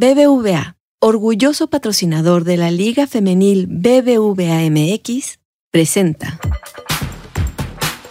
[0.00, 5.40] BBVA, orgulloso patrocinador de la Liga Femenil BBVA MX,
[5.72, 6.38] presenta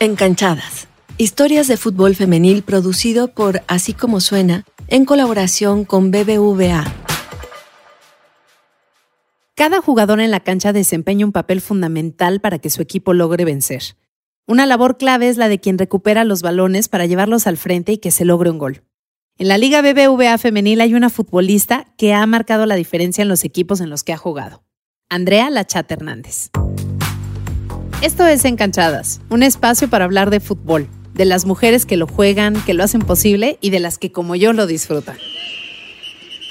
[0.02, 6.84] Encanchadas, historias de fútbol femenil producido por Así como suena en colaboración con BBVA.
[9.56, 13.96] Cada jugador en la cancha desempeña un papel fundamental para que su equipo logre vencer.
[14.46, 17.98] Una labor clave es la de quien recupera los balones para llevarlos al frente y
[18.00, 18.82] que se logre un gol.
[19.40, 23.44] En la Liga BBVA femenil hay una futbolista que ha marcado la diferencia en los
[23.44, 24.64] equipos en los que ha jugado.
[25.09, 26.50] Andrea Lachata Hernández.
[28.02, 32.59] Esto es Encanchadas, un espacio para hablar de fútbol, de las mujeres que lo juegan,
[32.66, 35.18] que lo hacen posible y de las que como yo lo disfrutan.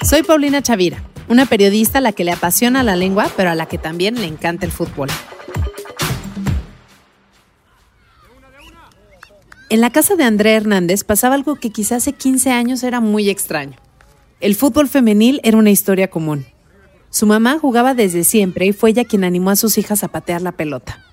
[0.01, 3.65] Soy Paulina Chavira, una periodista a la que le apasiona la lengua, pero a la
[3.65, 5.09] que también le encanta el fútbol.
[9.69, 13.29] En la casa de Andrea Hernández pasaba algo que quizás hace 15 años era muy
[13.29, 13.75] extraño.
[14.39, 16.45] El fútbol femenil era una historia común.
[17.09, 20.41] Su mamá jugaba desde siempre y fue ella quien animó a sus hijas a patear
[20.41, 21.03] la pelota.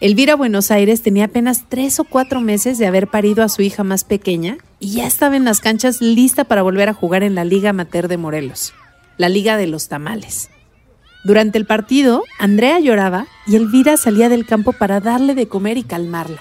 [0.00, 3.84] Elvira Buenos Aires tenía apenas tres o cuatro meses de haber parido a su hija
[3.84, 7.44] más pequeña y ya estaba en las canchas lista para volver a jugar en la
[7.44, 8.72] Liga Amateur de Morelos,
[9.18, 10.48] la Liga de los Tamales.
[11.24, 15.82] Durante el partido, Andrea lloraba y Elvira salía del campo para darle de comer y
[15.82, 16.40] calmarla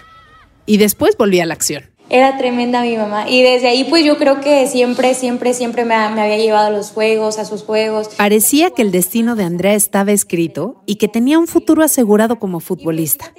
[0.66, 1.84] y después volví a la acción.
[2.10, 5.96] Era tremenda mi mamá y desde ahí pues yo creo que siempre, siempre, siempre me,
[6.10, 8.10] me, había llevado a los juegos, a sus juegos.
[8.16, 12.60] Parecía que el destino de Andrea estaba escrito y que tenía un futuro asegurado como
[12.60, 13.34] futbolista.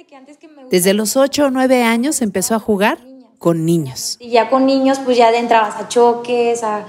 [0.69, 2.99] Desde los 8 o 9 años empezó a jugar
[3.37, 4.17] con niños.
[4.19, 6.87] Y ya con niños pues ya entrabas a choques, a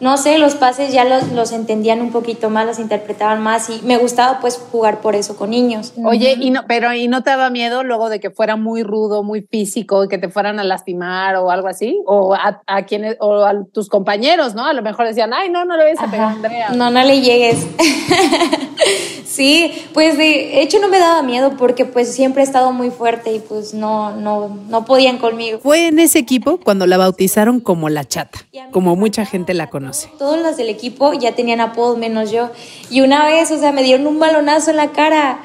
[0.00, 3.80] no sé, los pases ya los, los, entendían un poquito más, los interpretaban más y
[3.82, 5.92] me gustaba pues jugar por eso con niños.
[6.04, 9.22] Oye, y no, pero ¿y no te daba miedo luego de que fuera muy rudo,
[9.22, 12.00] muy físico y que te fueran a lastimar o algo así?
[12.06, 14.66] O a, a quienes, o a tus compañeros, ¿no?
[14.66, 16.68] A lo mejor decían, ay, no, no le vayas a pegar a Andrea.
[16.70, 17.66] No, no le llegues.
[19.38, 23.32] sí, pues de hecho no me daba miedo porque pues siempre he estado muy fuerte
[23.32, 25.60] y pues no, no, no podían conmigo.
[25.60, 28.40] Fue en ese equipo cuando la bautizaron como la chata,
[28.72, 30.10] como mucha gente la conoce.
[30.18, 32.50] Todos los del equipo ya tenían apodos menos yo.
[32.90, 35.40] Y una vez, o sea, me dieron un balonazo en la cara.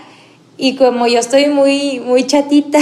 [0.57, 2.79] Y como yo estoy muy, muy chatita,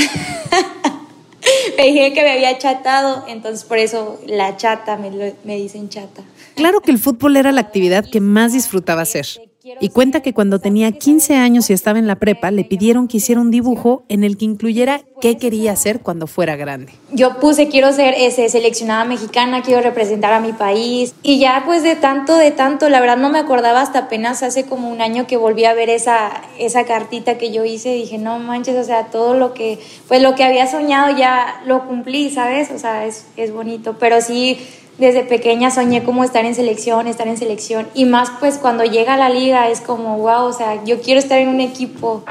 [1.78, 3.26] me dije que me había chatado.
[3.28, 6.24] Entonces, por eso la chata, me, me dicen chata.
[6.56, 9.51] Claro que el fútbol era la actividad que más disfrutaba hacer.
[9.64, 13.18] Y cuenta que cuando tenía 15 años y estaba en la prepa, le pidieron que
[13.18, 16.94] hiciera un dibujo en el que incluyera qué quería hacer cuando fuera grande.
[17.12, 21.14] Yo puse, quiero ser ese, seleccionada mexicana, quiero representar a mi país.
[21.22, 24.66] Y ya pues de tanto, de tanto, la verdad no me acordaba hasta apenas hace
[24.66, 27.94] como un año que volví a ver esa, esa cartita que yo hice.
[27.94, 31.88] Dije, no manches, o sea, todo lo que, pues lo que había soñado ya lo
[31.88, 32.72] cumplí, ¿sabes?
[32.72, 33.96] O sea, es, es bonito.
[34.00, 34.58] Pero sí
[35.02, 37.88] desde pequeña soñé como estar en selección, estar en selección.
[37.96, 41.20] Y más pues cuando llega a la liga es como, wow, o sea, yo quiero
[41.20, 42.24] estar en un equipo.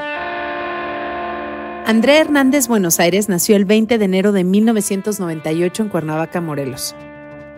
[1.85, 6.95] Andrea Hernández Buenos Aires nació el 20 de enero de 1998 en Cuernavaca, Morelos.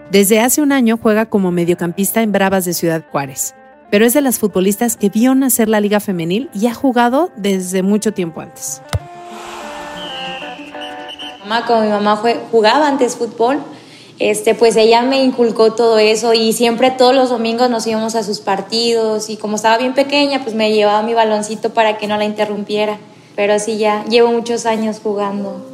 [0.09, 3.53] Desde hace un año juega como mediocampista en Bravas de Ciudad Juárez,
[3.91, 7.83] pero es de las futbolistas que vio nacer la liga femenil y ha jugado desde
[7.83, 8.81] mucho tiempo antes.
[11.41, 12.19] Mamá, como mi mamá
[12.49, 13.59] jugaba antes fútbol,
[14.19, 18.23] este, pues ella me inculcó todo eso y siempre todos los domingos nos íbamos a
[18.23, 22.17] sus partidos y como estaba bien pequeña, pues me llevaba mi baloncito para que no
[22.17, 22.99] la interrumpiera.
[23.35, 25.65] Pero sí, ya llevo muchos años jugando,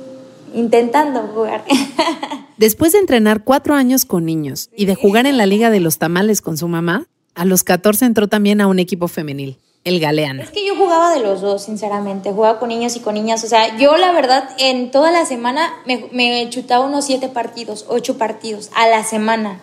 [0.54, 1.66] intentando jugar.
[2.58, 5.98] Después de entrenar cuatro años con niños y de jugar en la Liga de los
[5.98, 9.58] Tamales con su mamá, a los 14 entró también a un equipo femenil
[9.90, 10.44] el Galeana.
[10.44, 12.32] Es que yo jugaba de los dos, sinceramente.
[12.32, 13.44] Jugaba con niños y con niñas.
[13.44, 17.86] O sea, yo la verdad, en toda la semana me, me chutaba unos siete partidos,
[17.90, 19.60] ocho partidos a la semana.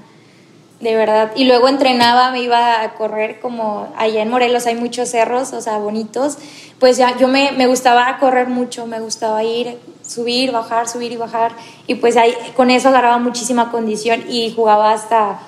[0.80, 1.32] De verdad.
[1.34, 5.62] Y luego entrenaba, me iba a correr como allá en Morelos hay muchos cerros, o
[5.62, 6.36] sea, bonitos.
[6.78, 11.16] Pues ya yo me, me gustaba correr mucho, me gustaba ir, subir, bajar, subir y
[11.16, 11.52] bajar.
[11.86, 15.40] Y pues ahí con eso agarraba muchísima condición y jugaba hasta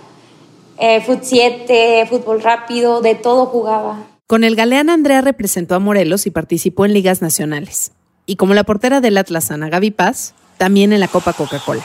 [0.78, 3.96] eh, fut 7, fútbol rápido, de todo jugaba.
[4.28, 7.92] Con el Galeán Andrea representó a Morelos y participó en ligas nacionales.
[8.26, 11.82] Y como la portera del Atlas Ana Gaby Paz, también en la Copa Coca-Cola.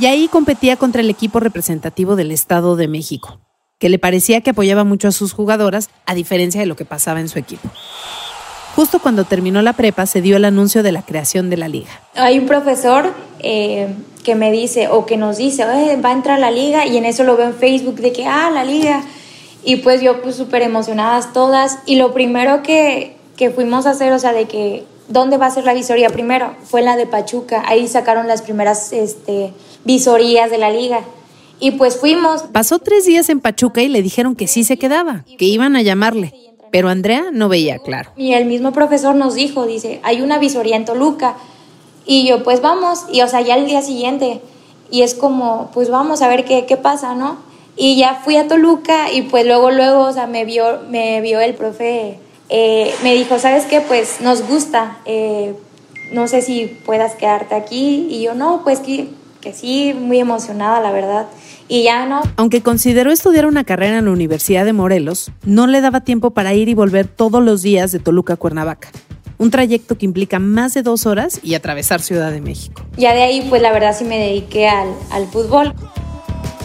[0.00, 3.40] Y ahí competía contra el equipo representativo del Estado de México,
[3.78, 7.20] que le parecía que apoyaba mucho a sus jugadoras, a diferencia de lo que pasaba
[7.20, 7.68] en su equipo.
[8.74, 11.90] Justo cuando terminó la prepa se dio el anuncio de la creación de la liga.
[12.14, 16.50] Hay un profesor eh, que me dice o que nos dice, va a entrar la
[16.50, 19.04] liga y en eso lo veo en Facebook de que, ah, la liga.
[19.64, 21.78] Y pues yo pues súper emocionadas todas.
[21.86, 25.50] Y lo primero que, que fuimos a hacer, o sea, de que, ¿dónde va a
[25.50, 26.54] ser la visoría primero?
[26.64, 27.62] Fue la de Pachuca.
[27.66, 29.52] Ahí sacaron las primeras este,
[29.84, 31.00] visorías de la liga.
[31.58, 32.44] Y pues fuimos.
[32.52, 35.82] Pasó tres días en Pachuca y le dijeron que sí se quedaba, que iban a
[35.82, 36.32] llamarle.
[36.70, 38.12] Pero Andrea no veía claro.
[38.16, 41.36] Y el mismo profesor nos dijo, dice, hay una visoría en Toluca.
[42.06, 43.04] Y yo, pues vamos.
[43.12, 44.40] Y o sea, ya el día siguiente.
[44.90, 47.49] Y es como, pues vamos a ver qué, qué pasa, ¿no?
[47.76, 51.40] Y ya fui a Toluca y pues luego, luego, o sea, me vio, me vio
[51.40, 52.18] el profe,
[52.48, 53.80] eh, me dijo, ¿sabes qué?
[53.80, 55.54] Pues nos gusta, eh,
[56.12, 58.08] no sé si puedas quedarte aquí.
[58.10, 59.08] Y yo, no, pues que,
[59.40, 61.26] que sí, muy emocionada, la verdad.
[61.68, 62.20] Y ya no.
[62.36, 66.52] Aunque consideró estudiar una carrera en la Universidad de Morelos, no le daba tiempo para
[66.52, 68.88] ir y volver todos los días de Toluca a Cuernavaca.
[69.38, 72.84] Un trayecto que implica más de dos horas y atravesar Ciudad de México.
[72.98, 75.72] Ya de ahí, pues la verdad sí me dediqué al, al fútbol.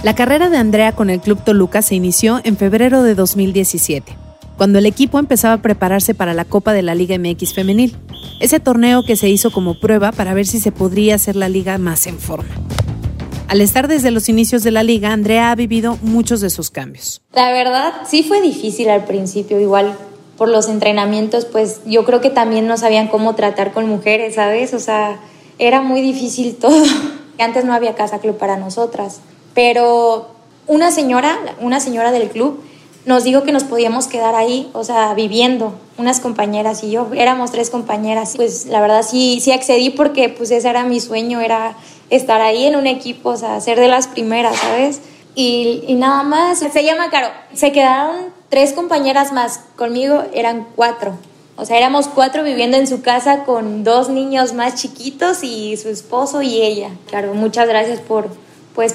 [0.05, 4.15] La carrera de Andrea con el Club Toluca se inició en febrero de 2017,
[4.55, 7.97] cuando el equipo empezaba a prepararse para la Copa de la Liga MX Femenil,
[8.39, 11.79] ese torneo que se hizo como prueba para ver si se podría hacer la liga
[11.79, 12.53] más en forma.
[13.47, 17.23] Al estar desde los inicios de la liga, Andrea ha vivido muchos de sus cambios.
[17.33, 19.97] La verdad, sí fue difícil al principio, igual
[20.37, 24.75] por los entrenamientos, pues yo creo que también no sabían cómo tratar con mujeres, ¿sabes?
[24.75, 25.19] O sea,
[25.57, 26.85] era muy difícil todo.
[27.39, 29.21] Antes no había casa club para nosotras.
[29.55, 30.27] Pero
[30.67, 32.61] una señora, una señora del club,
[33.05, 37.51] nos dijo que nos podíamos quedar ahí, o sea, viviendo, unas compañeras y yo, éramos
[37.51, 38.33] tres compañeras.
[38.35, 41.75] Pues la verdad sí, sí accedí porque pues ese era mi sueño, era
[42.09, 45.01] estar ahí en un equipo, o sea, ser de las primeras, ¿sabes?
[45.35, 51.13] Y, y nada más, se llama Caro, se quedaron tres compañeras más, conmigo eran cuatro.
[51.57, 55.87] O sea, éramos cuatro viviendo en su casa con dos niños más chiquitos y su
[55.87, 56.89] esposo y ella.
[57.07, 58.27] Claro, muchas gracias por
[58.73, 58.93] pues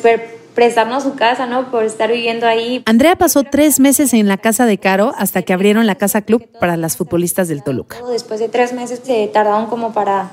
[0.55, 1.71] prestarnos su casa, ¿no?
[1.71, 2.83] Por estar viviendo ahí.
[2.87, 6.47] Andrea pasó tres meses en la casa de Caro hasta que abrieron la casa club
[6.59, 7.97] para las futbolistas del Toluca.
[8.11, 10.31] Después de tres meses se tardaron como para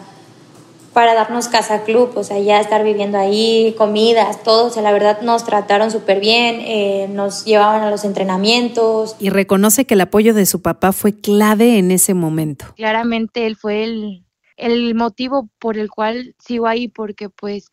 [0.97, 4.91] para darnos casa club, o sea, ya estar viviendo ahí, comidas, todo, o sea, la
[4.91, 9.15] verdad nos trataron súper bien, eh, nos llevaban a los entrenamientos.
[9.19, 12.65] Y reconoce que el apoyo de su papá fue clave en ese momento.
[12.75, 14.25] Claramente él fue el,
[14.55, 17.69] el motivo por el cual sigo ahí, porque pues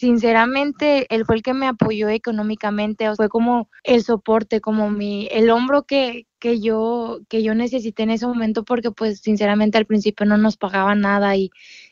[0.00, 5.50] sinceramente él fue el que me apoyó económicamente, fue como el soporte, como mi el
[5.50, 10.24] hombro que, que yo que yo necesité en ese momento porque pues sinceramente al principio
[10.24, 11.50] no nos pagaba nada y,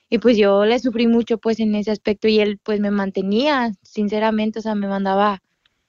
[0.08, 3.72] y pues yo le sufrí mucho pues en ese aspecto y él pues me mantenía,
[3.82, 5.42] sinceramente, o sea, me mandaba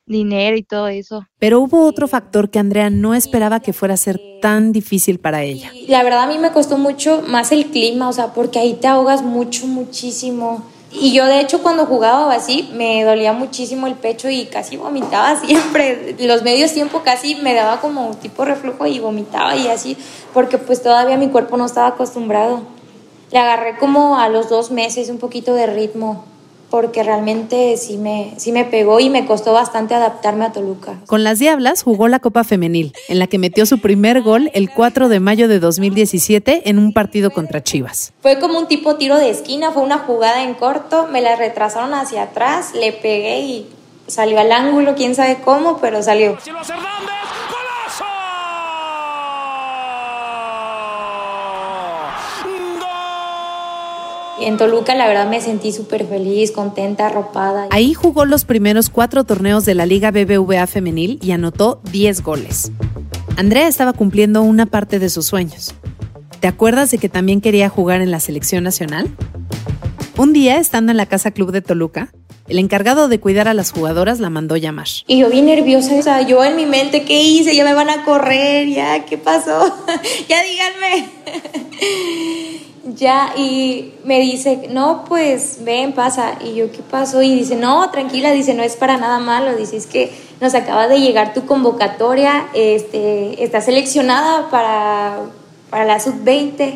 [0.06, 1.26] dinero y todo eso.
[1.38, 5.44] Pero hubo otro factor que Andrea no esperaba que fuera a ser tan difícil para
[5.44, 5.72] ella.
[5.88, 8.88] La verdad a mí me costó mucho más el clima, o sea, porque ahí te
[8.88, 10.66] ahogas mucho, muchísimo.
[10.92, 15.36] Y yo de hecho cuando jugaba así me dolía muchísimo el pecho y casi vomitaba
[15.46, 16.16] siempre.
[16.20, 19.98] Los medios tiempo casi me daba como tipo reflujo y vomitaba y así,
[20.34, 22.62] porque pues todavía mi cuerpo no estaba acostumbrado.
[23.32, 26.26] Le agarré como a los dos meses un poquito de ritmo
[26.70, 31.00] porque realmente sí me, sí me pegó y me costó bastante adaptarme a Toluca.
[31.08, 34.70] Con las Diablas jugó la Copa Femenil, en la que metió su primer gol el
[34.70, 38.14] 4 de mayo de 2017 en un partido contra Chivas.
[38.22, 41.94] Fue como un tipo tiro de esquina, fue una jugada en corto, me la retrasaron
[41.94, 43.68] hacia atrás, le pegué y
[44.08, 46.38] salió al ángulo, quién sabe cómo, pero salió.
[54.42, 57.68] En Toluca la verdad me sentí súper feliz, contenta, arropada.
[57.72, 62.72] Ahí jugó los primeros cuatro torneos de la Liga BBVA femenil y anotó 10 goles.
[63.36, 65.76] Andrea estaba cumpliendo una parte de sus sueños.
[66.40, 69.10] ¿Te acuerdas de que también quería jugar en la selección nacional?
[70.18, 72.12] Un día, estando en la Casa Club de Toluca,
[72.48, 74.88] el encargado de cuidar a las jugadoras la mandó llamar.
[75.06, 77.56] Y yo vi nerviosa, o sea, yo en mi mente, ¿qué hice?
[77.56, 79.72] Ya me van a correr, ya, ¿qué pasó?
[80.28, 81.10] ya díganme.
[82.96, 86.34] Ya, y me dice, no, pues ven, pasa.
[86.44, 87.22] Y yo, ¿qué pasó?
[87.22, 89.56] Y dice, no, tranquila, dice, no es para nada malo.
[89.56, 95.20] Dice, es que nos acaba de llegar tu convocatoria, este, está seleccionada para,
[95.70, 96.76] para la sub-20.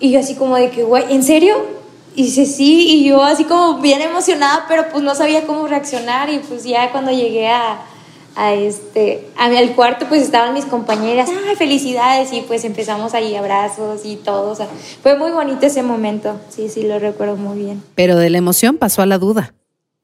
[0.00, 1.56] Y yo así como de que, güey, ¿en serio?
[2.14, 6.28] Y dice, sí, y yo así como bien emocionada, pero pues no sabía cómo reaccionar.
[6.30, 7.80] Y pues ya cuando llegué a,
[8.34, 11.28] a este al cuarto pues estaban mis compañeras.
[11.48, 12.32] Ay felicidades.
[12.32, 14.50] Y pues empezamos ahí abrazos y todo.
[14.50, 14.68] O sea,
[15.02, 16.40] fue muy bonito ese momento.
[16.48, 17.82] Sí sí lo recuerdo muy bien.
[17.94, 19.54] Pero de la emoción pasó a la duda.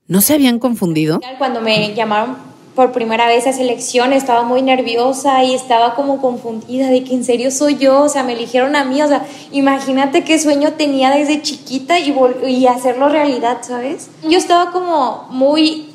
[0.07, 5.43] No se habían confundido cuando me llamaron por primera vez a selección estaba muy nerviosa
[5.43, 8.85] y estaba como confundida de que en serio soy yo, o sea, me eligieron a
[8.85, 12.15] mí, o sea, imagínate qué sueño tenía desde chiquita y,
[12.47, 14.11] y hacerlo realidad, ¿sabes?
[14.23, 15.88] Yo estaba como muy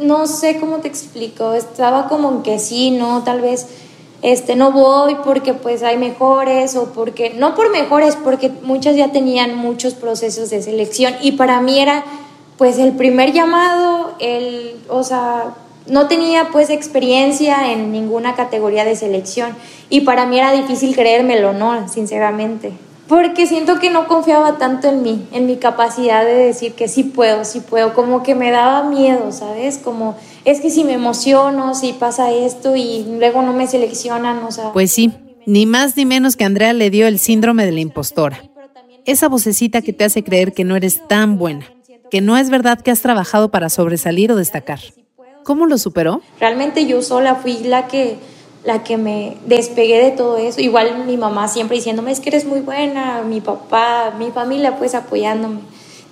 [0.00, 3.66] no sé cómo te explico, estaba como que sí, no, tal vez
[4.22, 9.12] este no voy porque pues hay mejores o porque no por mejores, porque muchas ya
[9.12, 12.04] tenían muchos procesos de selección y para mí era
[12.56, 15.54] pues el primer llamado, el, o sea,
[15.86, 19.54] no tenía pues experiencia en ninguna categoría de selección
[19.90, 21.88] y para mí era difícil creérmelo, ¿no?
[21.88, 22.72] Sinceramente.
[23.08, 27.04] Porque siento que no confiaba tanto en mí, en mi capacidad de decir que sí
[27.04, 29.78] puedo, sí puedo, como que me daba miedo, ¿sabes?
[29.78, 34.50] Como es que si me emociono, si pasa esto y luego no me seleccionan, o
[34.50, 34.72] sea...
[34.72, 35.12] Pues sí,
[35.46, 38.42] ni más ni menos que Andrea le dio el síndrome de la impostora.
[39.04, 41.64] Esa vocecita que te hace creer que no eres tan buena,
[42.10, 44.80] que no es verdad que has trabajado para sobresalir o destacar.
[45.44, 46.22] ¿Cómo lo superó?
[46.40, 48.16] Realmente yo sola fui la que
[48.66, 50.60] la que me despegué de todo eso.
[50.60, 54.94] Igual mi mamá siempre diciéndome, es que eres muy buena, mi papá, mi familia pues
[54.94, 55.60] apoyándome,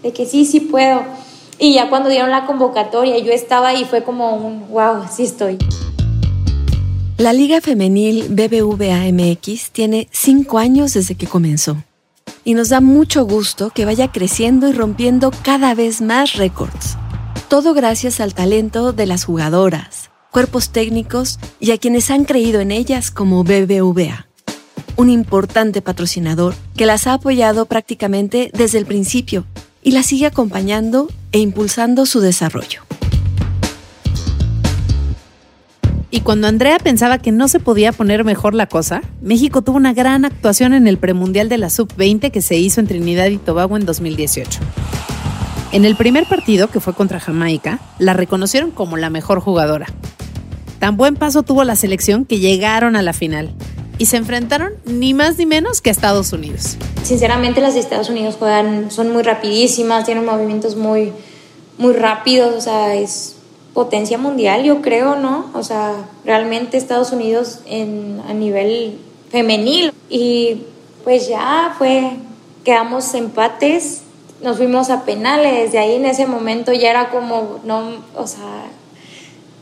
[0.02, 1.02] de que sí, sí puedo.
[1.58, 5.58] Y ya cuando dieron la convocatoria, yo estaba ahí, fue como un, wow, sí estoy.
[7.16, 11.76] La Liga Femenil BBVA MX tiene cinco años desde que comenzó.
[12.44, 16.96] Y nos da mucho gusto que vaya creciendo y rompiendo cada vez más récords.
[17.48, 22.72] Todo gracias al talento de las jugadoras, cuerpos técnicos y a quienes han creído en
[22.72, 24.26] ellas como BBVA,
[24.96, 29.44] un importante patrocinador que las ha apoyado prácticamente desde el principio
[29.80, 32.82] y las sigue acompañando e impulsando su desarrollo.
[36.10, 39.94] Y cuando Andrea pensaba que no se podía poner mejor la cosa, México tuvo una
[39.94, 43.76] gran actuación en el premundial de la Sub-20 que se hizo en Trinidad y Tobago
[43.76, 44.58] en 2018.
[45.70, 49.86] En el primer partido, que fue contra Jamaica, la reconocieron como la mejor jugadora.
[50.84, 53.54] Tan buen paso tuvo la selección que llegaron a la final
[53.96, 56.76] y se enfrentaron ni más ni menos que a Estados Unidos.
[57.02, 61.10] Sinceramente las de Estados Unidos juegan, son muy rapidísimas, tienen movimientos muy,
[61.78, 63.36] muy rápidos, o sea, es
[63.72, 65.50] potencia mundial, yo creo, ¿no?
[65.54, 65.94] O sea,
[66.26, 68.98] realmente Estados Unidos en, a nivel
[69.30, 70.64] femenil y
[71.02, 72.10] pues ya fue,
[72.62, 74.02] quedamos empates,
[74.42, 78.66] nos fuimos a penales, de ahí en ese momento ya era como, no, o sea,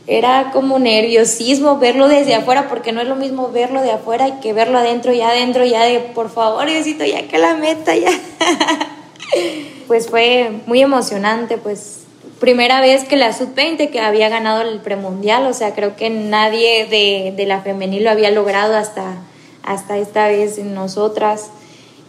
[0.05, 4.53] era como nerviosismo verlo desde afuera, porque no es lo mismo verlo de afuera que
[4.53, 8.11] verlo adentro, ya adentro, ya de por favor, necesito ya que la meta, ya.
[9.87, 12.01] pues fue muy emocionante, pues
[12.39, 16.85] primera vez que la sub-20 que había ganado el premundial, o sea, creo que nadie
[16.85, 19.15] de, de la femenil lo había logrado hasta,
[19.63, 21.51] hasta esta vez en nosotras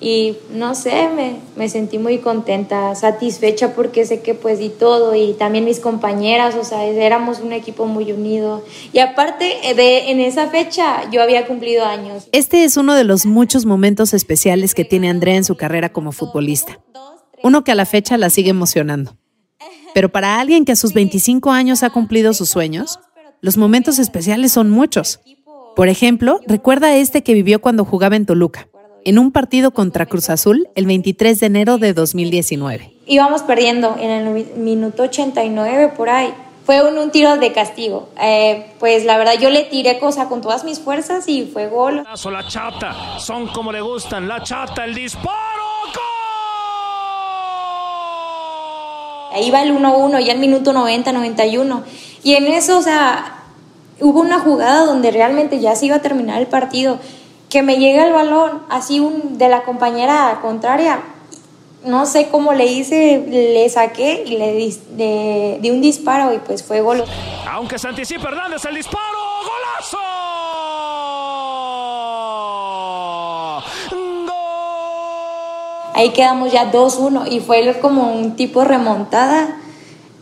[0.05, 5.15] y no sé, me, me, sentí muy contenta, satisfecha porque sé que pues di todo
[5.15, 8.63] y también mis compañeras, o sea, éramos un equipo muy unido.
[8.93, 9.45] Y aparte
[9.75, 12.29] de en esa fecha yo había cumplido años.
[12.33, 16.13] Este es uno de los muchos momentos especiales que tiene Andrea en su carrera como
[16.13, 16.79] futbolista.
[17.43, 19.17] Uno que a la fecha la sigue emocionando.
[19.95, 23.01] Pero para alguien que a sus 25 años ha cumplido sus sueños,
[23.41, 25.21] los momentos especiales son muchos.
[25.75, 28.69] Por ejemplo, recuerda este que vivió cuando jugaba en Toluca
[29.05, 32.93] en un partido contra Cruz Azul el 23 de enero de 2019.
[33.07, 36.33] Íbamos perdiendo en el minuto 89 por ahí.
[36.65, 38.09] Fue un, un tiro de castigo.
[38.21, 42.05] Eh, pues la verdad yo le tiré cosa con todas mis fuerzas y fue gol.
[42.33, 44.27] La chata, son como le gustan.
[44.27, 45.65] La chata, el disparo.
[49.35, 51.83] Ahí va el 1-1, ya el minuto 90, 91.
[52.23, 53.43] Y en eso, o sea,
[54.01, 57.01] hubo una jugada donde realmente ya se iba a terminar el partido
[57.49, 61.01] que me llega el balón así un, de la compañera contraria.
[61.85, 66.81] No sé cómo le hice, le saqué y le di, un disparo y pues fue
[66.81, 67.05] gol.
[67.49, 69.99] Aunque se anticipa Hernández el disparo, golazo.
[75.95, 79.61] Ahí quedamos ya 2-1 y fue como un tipo remontada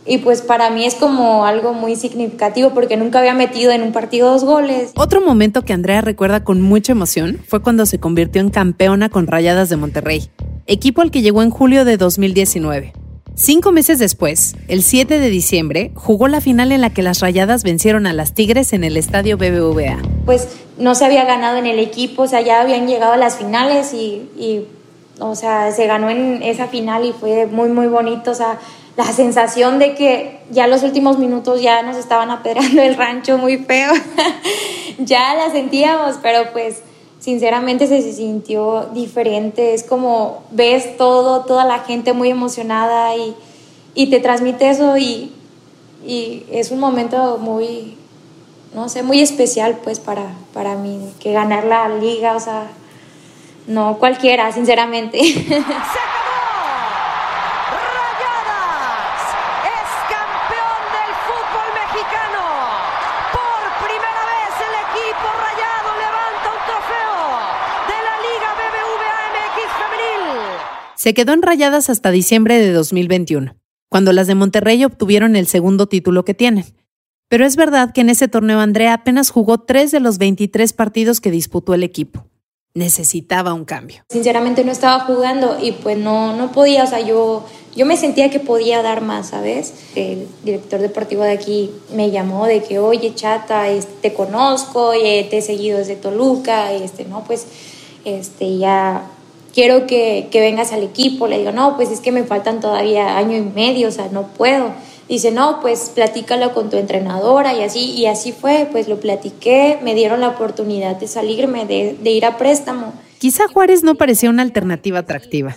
[0.05, 3.91] y pues para mí es como algo muy significativo porque nunca había metido en un
[3.91, 4.91] partido dos goles.
[4.95, 9.27] Otro momento que Andrea recuerda con mucha emoción fue cuando se convirtió en campeona con
[9.27, 10.29] Rayadas de Monterrey,
[10.67, 12.93] equipo al que llegó en julio de 2019.
[13.35, 17.63] Cinco meses después, el 7 de diciembre, jugó la final en la que las Rayadas
[17.63, 19.97] vencieron a las Tigres en el estadio BBVA.
[20.25, 23.37] Pues no se había ganado en el equipo, o sea, ya habían llegado a las
[23.37, 24.67] finales y, y
[25.19, 28.59] o sea, se ganó en esa final y fue muy, muy bonito, o sea,
[28.95, 33.57] la sensación de que ya los últimos minutos ya nos estaban apedrando el rancho muy
[33.57, 33.91] feo.
[34.99, 36.81] ya la sentíamos, pero pues
[37.19, 39.73] sinceramente se sintió diferente.
[39.73, 43.35] Es como ves todo, toda la gente muy emocionada y,
[43.95, 45.31] y te transmite eso y,
[46.05, 47.97] y, es un momento muy,
[48.75, 52.67] no sé, muy especial pues para, para mí, que ganar la liga, o sea,
[53.65, 55.19] no cualquiera, sinceramente.
[71.03, 73.57] Se quedó en Rayadas hasta diciembre de 2021,
[73.89, 76.63] cuando las de Monterrey obtuvieron el segundo título que tienen.
[77.27, 81.19] Pero es verdad que en ese torneo Andrea apenas jugó tres de los 23 partidos
[81.19, 82.27] que disputó el equipo.
[82.73, 84.05] Necesitaba un cambio.
[84.07, 87.45] Sinceramente no estaba jugando y pues no, no podía, o sea, yo,
[87.75, 89.73] yo me sentía que podía dar más, ¿sabes?
[89.95, 95.37] El director deportivo de aquí me llamó de que, oye, chata, este, te conozco, te
[95.37, 97.45] he seguido desde Toluca, este, no, pues,
[98.05, 99.09] este, ya
[99.53, 101.27] quiero que, que vengas al equipo.
[101.27, 104.27] Le digo, no, pues es que me faltan todavía año y medio, o sea, no
[104.27, 104.71] puedo
[105.07, 109.79] dice, no, pues platícalo con tu entrenadora y así, y así fue, pues lo platiqué,
[109.83, 112.93] me dieron la oportunidad de salirme, de, de ir a préstamo.
[113.19, 115.55] Quizá Juárez no parecía una alternativa atractiva.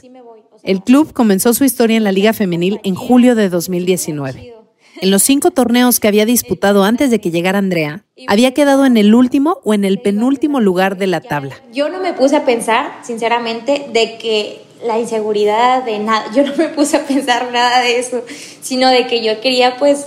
[0.62, 4.55] El club comenzó su historia en la Liga Femenil en julio de 2019.
[5.00, 8.96] En los cinco torneos que había disputado antes de que llegara Andrea, había quedado en
[8.96, 11.56] el último o en el penúltimo lugar de la tabla.
[11.72, 16.54] Yo no me puse a pensar, sinceramente, de que la inseguridad de nada, yo no
[16.56, 18.22] me puse a pensar nada de eso,
[18.60, 20.06] sino de que yo quería pues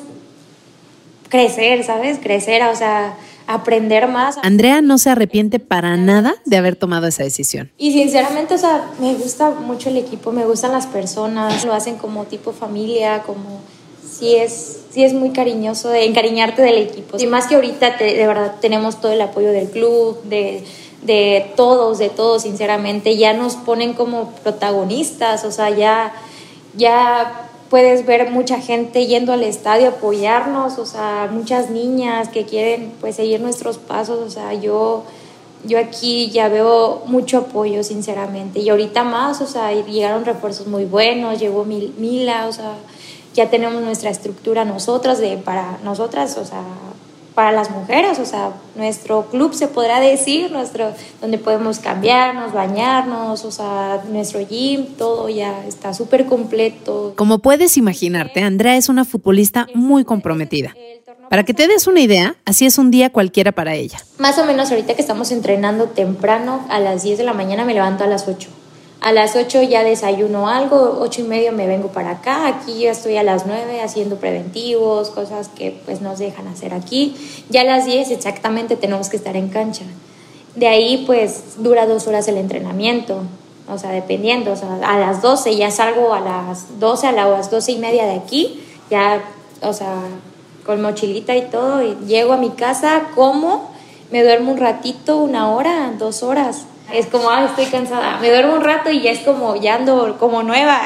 [1.30, 2.20] crecer, ¿sabes?
[2.20, 3.16] Crecer, o sea,
[3.48, 4.38] aprender más.
[4.44, 7.72] Andrea no se arrepiente para nada de haber tomado esa decisión.
[7.78, 11.98] Y sinceramente, o sea, me gusta mucho el equipo, me gustan las personas, lo hacen
[11.98, 13.62] como tipo familia, como
[14.08, 17.18] sí es, sí es muy cariñoso de encariñarte del equipo.
[17.20, 20.64] Y más que ahorita de verdad tenemos todo el apoyo del club, de
[21.02, 26.14] de todos, de todos, sinceramente, ya nos ponen como protagonistas, o sea, ya,
[26.76, 32.46] ya puedes ver mucha gente yendo al estadio a apoyarnos, o sea, muchas niñas que
[32.46, 35.04] quieren pues seguir nuestros pasos, o sea, yo,
[35.64, 40.84] yo aquí ya veo mucho apoyo, sinceramente, y ahorita más, o sea, llegaron refuerzos muy
[40.84, 42.74] buenos, llegó Mila, o sea,
[43.34, 46.64] ya tenemos nuestra estructura nosotras, de, para nosotras, o sea,
[47.40, 53.46] para las mujeres, o sea, nuestro club se podrá decir, nuestro, donde podemos cambiarnos, bañarnos,
[53.46, 57.14] o sea, nuestro gym, todo ya está súper completo.
[57.16, 60.76] Como puedes imaginarte, Andrea es una futbolista muy comprometida.
[61.30, 64.00] Para que te des una idea, así es un día cualquiera para ella.
[64.18, 67.74] Más o menos ahorita que estamos entrenando temprano, a las 10 de la mañana me
[67.74, 68.50] levanto a las 8
[69.02, 72.92] a las 8 ya desayuno algo, 8 y medio me vengo para acá, aquí ya
[72.92, 77.16] estoy a las 9 haciendo preventivos, cosas que pues nos dejan hacer aquí.
[77.50, 79.86] Ya a las 10 exactamente tenemos que estar en cancha.
[80.56, 83.22] De ahí pues dura dos horas el entrenamiento,
[83.72, 87.50] o sea, dependiendo, o sea, a las 12 ya salgo a las 12, a las
[87.50, 89.24] 12 y media de aquí, ya,
[89.62, 89.96] o sea,
[90.66, 93.72] con mochilita y todo, llego a mi casa, como,
[94.12, 98.18] me duermo un ratito, una hora, dos horas es como, ah, estoy cansada.
[98.20, 100.82] Me duermo un rato y ya es como, ya ando como nueva.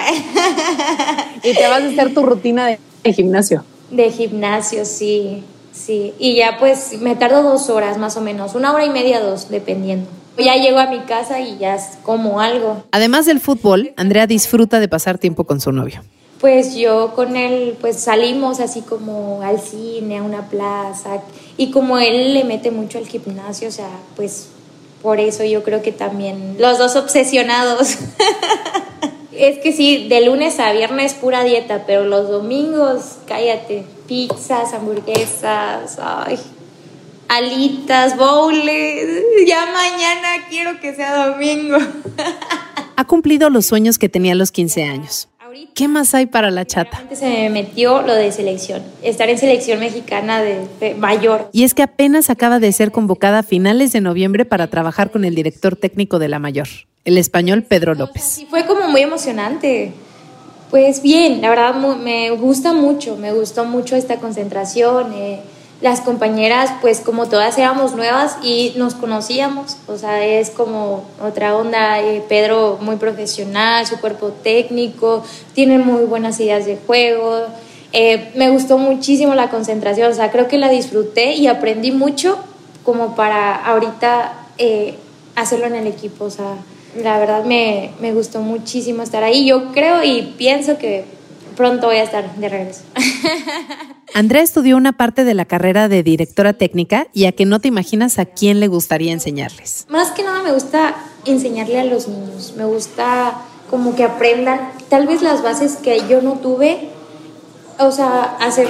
[1.43, 3.63] y te vas a hacer tu rutina de, gimnasio.
[3.89, 6.13] De gimnasio, sí, sí.
[6.19, 9.49] Y ya pues me tardo dos horas más o menos, una hora y media, dos,
[9.49, 10.09] dependiendo.
[10.37, 12.83] Ya llego a mi casa y ya es como algo.
[12.91, 16.01] Además del fútbol, Andrea disfruta de pasar tiempo con su novio.
[16.39, 21.21] Pues yo con él, pues salimos así como al cine, a una plaza,
[21.55, 24.49] y como él le mete mucho al gimnasio, o sea, pues
[25.03, 27.97] por eso yo creo que también los dos obsesionados.
[29.37, 35.99] es que sí, de lunes a viernes pura dieta, pero los domingos, cállate, pizzas, hamburguesas,
[36.01, 36.39] ay,
[37.27, 38.63] alitas, bowls.
[39.45, 41.77] Ya mañana quiero que sea domingo.
[42.95, 45.27] ha cumplido los sueños que tenía a los 15 años.
[45.73, 47.03] ¿Qué más hay para la chata?
[47.13, 51.49] Se me metió lo de selección, estar en selección mexicana de, mayor.
[51.51, 55.25] Y es que apenas acaba de ser convocada a finales de noviembre para trabajar con
[55.25, 56.67] el director técnico de la mayor,
[57.05, 58.23] el español Pedro López.
[58.23, 59.91] Sí, fue como muy emocionante.
[60.69, 65.13] Pues bien, la verdad me gusta mucho, me gustó mucho esta concentración.
[65.13, 65.39] Eh,
[65.83, 71.57] las compañeras, pues como todas éramos nuevas y nos conocíamos, o sea, es como otra
[71.57, 77.47] onda, eh, Pedro muy profesional, su cuerpo técnico, tiene muy buenas ideas de juego,
[77.91, 82.37] eh, me gustó muchísimo la concentración, o sea, creo que la disfruté y aprendí mucho
[82.85, 84.95] como para ahorita eh,
[85.35, 86.55] hacerlo en el equipo, o sea,
[86.95, 91.03] la verdad me, me gustó muchísimo estar ahí, yo creo y pienso que
[91.57, 92.83] pronto voy a estar de regreso.
[94.13, 97.67] Andrea estudió una parte de la carrera de directora técnica y a que no te
[97.67, 99.85] imaginas a quién le gustaría enseñarles.
[99.89, 105.07] Más que nada me gusta enseñarle a los niños, me gusta como que aprendan tal
[105.07, 106.89] vez las bases que yo no tuve,
[107.79, 108.67] o sea, hacer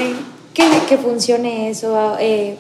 [0.54, 2.58] que, funcione eso, eh,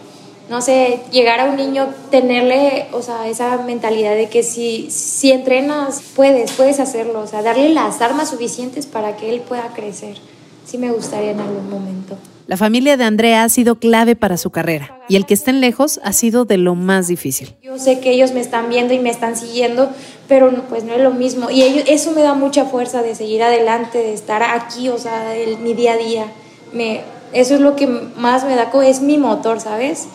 [0.49, 5.31] no sé, llegar a un niño, tenerle, o sea, esa mentalidad de que si, si
[5.31, 10.17] entrenas, puedes, puedes hacerlo, o sea, darle las armas suficientes para que él pueda crecer.
[10.65, 12.17] Sí me gustaría en algún momento.
[12.45, 16.01] La familia de Andrea ha sido clave para su carrera y el que estén lejos
[16.03, 17.55] ha sido de lo más difícil.
[17.61, 19.89] Yo sé que ellos me están viendo y me están siguiendo,
[20.27, 21.49] pero pues no es lo mismo.
[21.49, 25.57] Y eso me da mucha fuerza de seguir adelante, de estar aquí, o sea, el,
[25.59, 26.25] mi día a día.
[26.73, 30.07] Me, eso es lo que más me da, es mi motor, ¿sabes?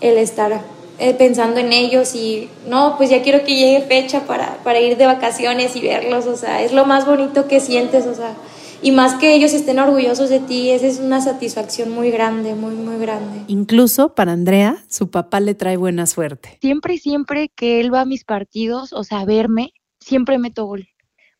[0.00, 0.60] El estar
[0.98, 4.96] eh, pensando en ellos y no, pues ya quiero que llegue fecha para, para ir
[4.96, 8.34] de vacaciones y verlos, o sea, es lo más bonito que sientes, o sea,
[8.82, 12.74] y más que ellos estén orgullosos de ti, esa es una satisfacción muy grande, muy,
[12.74, 13.44] muy grande.
[13.46, 16.58] Incluso para Andrea, su papá le trae buena suerte.
[16.60, 20.88] Siempre, siempre que él va a mis partidos, o sea, a verme, siempre meto gol.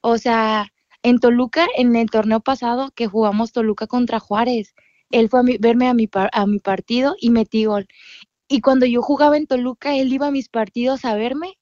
[0.03, 0.69] O sea,
[1.03, 4.75] en Toluca, en el torneo pasado que jugamos Toluca contra Juárez,
[5.11, 7.87] él fue a verme a mi, a mi partido y metí gol.
[8.49, 11.57] Y cuando yo jugaba en Toluca, él iba a mis partidos a verme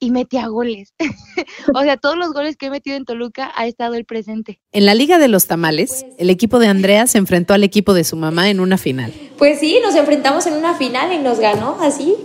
[0.00, 0.94] y metía goles.
[1.74, 4.58] o sea, todos los goles que he metido en Toluca ha estado el presente.
[4.72, 8.02] En la Liga de los Tamales, el equipo de Andrea se enfrentó al equipo de
[8.02, 9.12] su mamá en una final.
[9.38, 12.16] Pues sí, nos enfrentamos en una final y nos ganó así.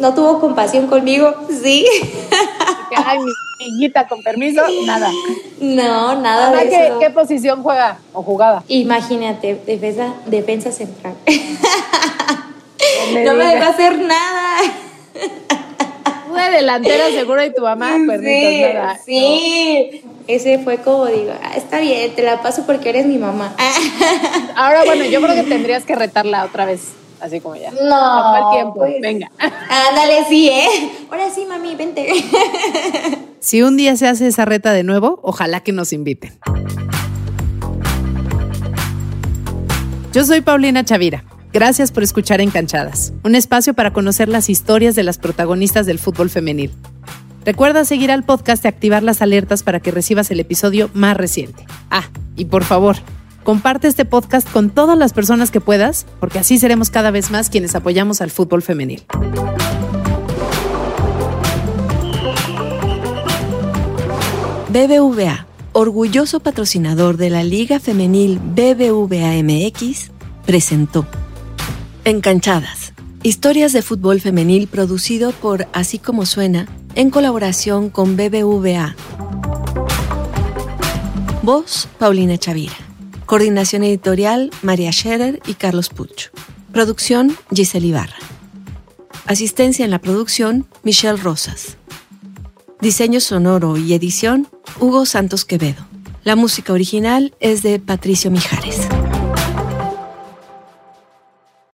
[0.00, 1.86] No tuvo compasión conmigo, sí.
[2.96, 3.18] Ay,
[3.78, 5.10] mi con permiso, nada.
[5.60, 8.62] No, nada de ¿qué, ¿Qué posición juega o jugaba?
[8.68, 11.14] Imagínate, defensa, defensa central.
[13.24, 14.60] no me deja hacer nada
[16.36, 19.00] una delantera seguro y tu mamá, sí, nada.
[19.04, 23.54] Sí, ese fue como digo, ah, está bien, te la paso porque eres mi mamá.
[24.56, 26.92] Ahora, bueno, yo creo que tendrías que retarla otra vez.
[27.18, 27.70] Así como ya.
[27.70, 28.50] No.
[28.52, 28.74] tiempo.
[28.74, 29.30] Pues, Venga.
[29.38, 30.68] Ándale, sí, ¿eh?
[31.10, 32.12] Ahora sí, mami, vente.
[33.40, 36.38] Si un día se hace esa reta de nuevo, ojalá que nos inviten.
[40.12, 41.24] Yo soy Paulina Chavira.
[41.56, 46.28] Gracias por escuchar Encanchadas, un espacio para conocer las historias de las protagonistas del fútbol
[46.28, 46.70] femenil.
[47.46, 51.64] Recuerda seguir al podcast y activar las alertas para que recibas el episodio más reciente.
[51.90, 52.96] Ah, y por favor,
[53.42, 57.48] comparte este podcast con todas las personas que puedas, porque así seremos cada vez más
[57.48, 59.06] quienes apoyamos al fútbol femenil.
[64.68, 70.10] BBVA, orgulloso patrocinador de la Liga Femenil BBVA MX,
[70.44, 71.06] presentó
[72.06, 72.92] Encanchadas.
[73.24, 78.94] Historias de fútbol femenil producido por Así como suena en colaboración con BBVA.
[81.42, 82.76] Voz, Paulina Chavira.
[83.26, 86.30] Coordinación editorial, María Scherer y Carlos Pucho.
[86.70, 88.18] Producción, Giselle Ibarra.
[89.26, 91.76] Asistencia en la producción, Michelle Rosas.
[92.80, 94.46] Diseño sonoro y edición,
[94.78, 95.84] Hugo Santos Quevedo.
[96.22, 98.86] La música original es de Patricio Mijares.